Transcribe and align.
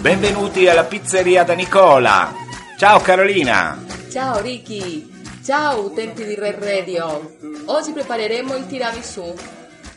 Benvenuti 0.00 0.66
alla 0.66 0.84
pizzeria 0.84 1.44
da 1.44 1.52
Nicola. 1.52 2.32
Ciao 2.78 2.98
Carolina. 3.00 3.84
Ciao 4.10 4.40
Ricky, 4.40 5.06
ciao 5.44 5.84
utenti 5.84 6.24
di 6.24 6.34
Red 6.34 6.64
Radio. 6.64 7.36
Oggi 7.66 7.92
prepareremo 7.92 8.56
il 8.56 8.66
tiramisù, 8.66 9.34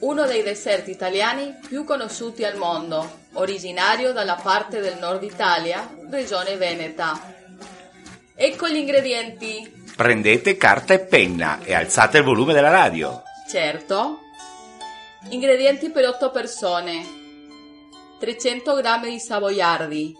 uno 0.00 0.26
dei 0.26 0.42
dessert 0.42 0.88
italiani 0.88 1.54
più 1.66 1.84
conosciuti 1.84 2.44
al 2.44 2.58
mondo, 2.58 3.20
originario 3.32 4.12
dalla 4.12 4.38
parte 4.42 4.80
del 4.80 4.98
nord 4.98 5.22
Italia, 5.22 5.88
regione 6.10 6.56
Veneta. 6.56 7.18
Ecco 8.34 8.68
gli 8.68 8.76
ingredienti. 8.76 9.84
Prendete 9.96 10.58
carta 10.58 10.92
e 10.92 10.98
penna 10.98 11.60
e 11.62 11.72
alzate 11.72 12.18
il 12.18 12.24
volume 12.24 12.52
della 12.52 12.70
radio. 12.70 13.22
Certo. 13.50 14.18
Ingredienti 15.30 15.90
per 15.90 16.06
8 16.06 16.30
persone. 16.30 17.19
300 18.20 18.82
g 18.82 19.00
di 19.08 19.18
savoiardi. 19.18 20.14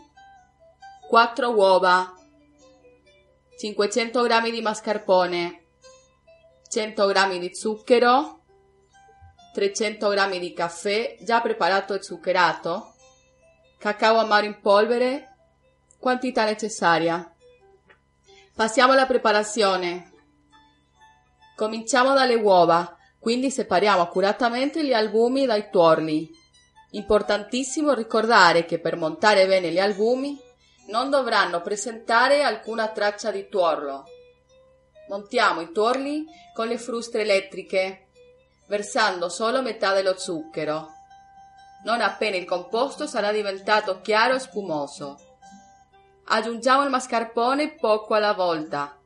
4 1.07 1.51
uova. 1.51 2.15
500 3.59 4.27
g 4.27 4.51
di 4.51 4.63
mascarpone. 4.63 5.65
100 6.67 7.07
g 7.13 7.39
di 7.39 7.55
zucchero. 7.55 8.41
300 9.53 10.09
g 10.15 10.39
di 10.39 10.55
caffè 10.55 11.19
già 11.21 11.43
preparato 11.43 11.93
e 11.93 12.03
zuccherato. 12.03 12.95
Cacao 13.79 14.17
amaro 14.17 14.47
in 14.47 14.59
polvere. 14.63 15.37
Quantità 15.99 16.47
necessaria. 16.47 17.30
Passiamo 18.55 18.93
alla 18.93 19.05
preparazione. 19.05 20.11
Cominciamo 21.55 22.15
dalle 22.15 22.37
uova, 22.37 22.96
quindi 23.19 23.51
separiamo 23.51 24.01
accuratamente 24.01 24.83
gli 24.83 24.95
albumi 24.95 25.45
dai 25.45 25.69
tuorli. 25.69 26.40
Importantissimo 26.93 27.93
ricordare 27.93 28.65
che 28.65 28.80
per 28.80 28.96
montare 28.96 29.46
bene 29.46 29.71
gli 29.71 29.79
albumi 29.79 30.37
non 30.88 31.09
dovranno 31.09 31.60
presentare 31.63 32.43
alcuna 32.43 32.88
traccia 32.88 33.30
di 33.30 33.49
tuorlo. 33.49 34.05
Montiamo 35.09 35.61
i 35.61 35.71
tuorli 35.71 36.24
con 36.52 36.66
le 36.66 36.79
fruste 36.79 37.21
elettriche, 37.21 38.09
versando 38.66 39.29
solo 39.29 39.63
metà 39.63 39.93
dello 39.93 40.18
zucchero. 40.18 40.88
Non 41.85 42.01
appena 42.01 42.37
il 42.37 42.45
composto 42.45 43.07
sarà 43.07 43.30
diventato 43.30 44.01
chiaro 44.01 44.35
e 44.35 44.41
spumoso. 44.41 45.18
Aggiungiamo 46.24 46.83
il 46.83 46.91
mascarpone 46.91 47.74
poco 47.74 48.15
alla 48.15 48.35
volta. 48.35 48.99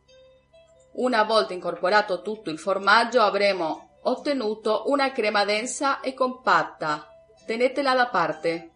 Una 0.93 1.23
volta 1.25 1.53
incorporato 1.53 2.23
tutto 2.23 2.49
il 2.49 2.59
formaggio 2.59 3.21
avremo 3.21 3.99
ottenuto 4.03 4.85
una 4.87 5.13
crema 5.13 5.45
densa 5.45 6.01
e 6.01 6.15
compatta. 6.15 7.09
Tenetela 7.47 7.95
da 7.95 8.07
parte. 8.07 8.71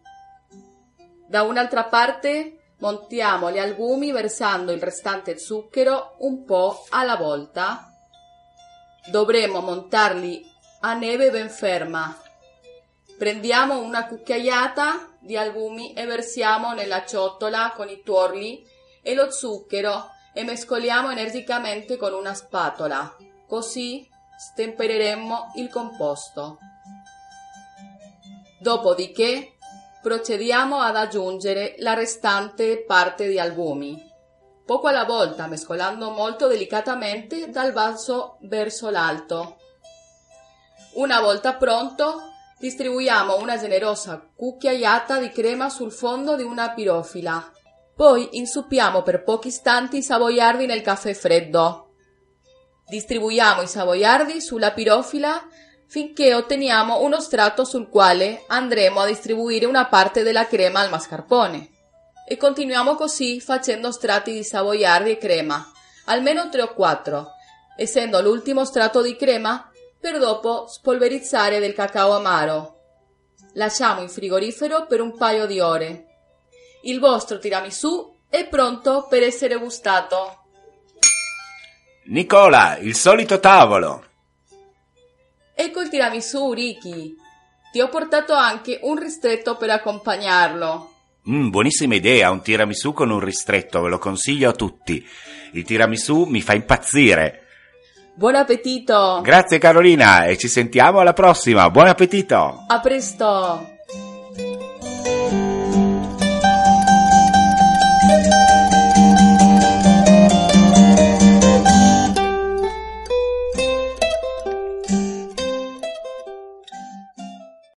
Da 1.27 1.41
un'altra 1.41 1.85
parte 1.85 2.73
montiamo 2.79 3.49
gli 3.49 3.57
albumi 3.57 4.11
versando 4.11 4.71
il 4.71 4.81
restante 4.81 5.39
zucchero 5.39 6.15
un 6.19 6.45
po' 6.45 6.85
alla 6.89 7.15
volta. 7.15 7.91
Dovremo 9.07 9.61
montarli 9.61 10.45
a 10.81 10.93
neve 10.93 11.31
ben 11.31 11.49
ferma. 11.49 12.15
Prendiamo 13.17 13.79
una 13.79 14.05
cucchiaiata 14.05 15.17
di 15.19 15.35
albumi 15.35 15.93
e 15.93 16.05
versiamo 16.05 16.73
nella 16.73 17.05
ciotola 17.05 17.73
con 17.75 17.89
i 17.89 18.03
tuorli 18.03 18.63
e 19.01 19.15
lo 19.15 19.31
zucchero 19.31 20.11
e 20.31 20.43
mescoliamo 20.43 21.09
energicamente 21.09 21.97
con 21.97 22.13
una 22.13 22.35
spatola. 22.35 23.15
Così 23.47 24.07
stempereremo 24.37 25.53
il 25.55 25.69
composto. 25.69 26.59
Dopodiché 28.61 29.53
procediamo 30.01 30.79
ad 30.79 30.97
aggiungere 30.97 31.75
la 31.79 31.93
restante 31.93 32.83
parte 32.83 33.27
di 33.27 33.39
albumi, 33.39 33.97
poco 34.65 34.87
alla 34.87 35.05
volta 35.05 35.47
mescolando 35.47 36.09
molto 36.09 36.47
delicatamente 36.47 37.49
dal 37.49 37.71
basso 37.71 38.37
verso 38.41 38.89
l'alto. 38.89 39.57
Una 40.95 41.21
volta 41.21 41.53
pronto, 41.53 42.21
distribuiamo 42.59 43.37
una 43.37 43.57
generosa 43.57 44.29
cucchiaiata 44.35 45.19
di 45.19 45.29
crema 45.29 45.69
sul 45.69 45.93
fondo 45.93 46.35
di 46.35 46.43
una 46.43 46.71
pirofila. 46.71 47.51
Poi 47.95 48.37
insuppiamo 48.37 49.03
per 49.03 49.23
pochi 49.23 49.47
istanti 49.47 49.97
i 49.97 50.03
savoiardi 50.03 50.65
nel 50.65 50.81
caffè 50.81 51.13
freddo. 51.13 51.93
Distribuiamo 52.89 53.61
i 53.61 53.67
savoiardi 53.67 54.41
sulla 54.41 54.71
pirofila 54.71 55.41
finché 55.89 56.35
otteniamo 56.35 57.01
uno 57.01 57.19
strato 57.19 57.65
sul 57.65 57.89
quale 57.89 58.43
andremo 58.47 59.01
a 59.01 59.07
distribuire 59.07 59.65
una 59.65 59.87
parte 59.87 60.21
della 60.21 60.45
crema 60.45 60.81
al 60.81 60.89
mascarpone. 60.91 61.69
E 62.27 62.37
continuiamo 62.37 62.93
così 62.93 63.41
facendo 63.41 63.91
strati 63.91 64.31
di 64.31 64.43
savoiardi 64.43 65.09
e 65.09 65.17
crema, 65.17 65.65
almeno 66.05 66.47
3 66.47 66.61
o 66.61 66.73
4, 66.75 67.27
essendo 67.75 68.21
l'ultimo 68.21 68.65
strato 68.65 69.01
di 69.01 69.15
crema 69.15 69.67
per 69.99 70.19
dopo 70.19 70.67
spolverizzare 70.67 71.59
del 71.59 71.73
cacao 71.73 72.11
amaro. 72.11 72.75
Lasciamo 73.53 74.01
in 74.01 74.09
frigorifero 74.09 74.85
per 74.85 75.01
un 75.01 75.17
paio 75.17 75.47
di 75.47 75.59
ore. 75.59 76.05
Il 76.83 76.99
vostro 76.99 77.39
tiramisù 77.39 78.17
è 78.29 78.47
pronto 78.47 79.07
per 79.09 79.23
essere 79.23 79.55
gustato. 79.55 80.43
Nicola, 82.05 82.77
il 82.77 82.95
solito 82.95 83.39
tavolo. 83.39 84.08
Ecco 85.61 85.81
il 85.81 85.89
tiramisù, 85.89 86.53
Ricky. 86.53 87.17
Ti 87.69 87.81
ho 87.81 87.89
portato 87.89 88.33
anche 88.33 88.79
un 88.83 88.97
ristretto 88.97 89.57
per 89.57 89.69
accompagnarlo. 89.71 90.93
Mm, 91.29 91.49
buonissima 91.49 91.95
idea, 91.95 92.31
un 92.31 92.41
tiramisù 92.41 92.93
con 92.93 93.09
un 93.09 93.19
ristretto, 93.19 93.81
ve 93.81 93.89
lo 93.89 93.97
consiglio 93.97 94.47
a 94.47 94.53
tutti. 94.53 95.05
Il 95.51 95.65
tiramisù 95.65 96.23
mi 96.23 96.39
fa 96.39 96.53
impazzire. 96.53 97.43
Buon 98.13 98.35
appetito! 98.35 99.19
Grazie 99.21 99.57
Carolina 99.57 100.23
e 100.27 100.37
ci 100.37 100.47
sentiamo 100.47 100.99
alla 100.99 101.11
prossima. 101.11 101.69
Buon 101.69 101.87
appetito! 101.87 102.63
A 102.65 102.79
presto! 102.79 103.78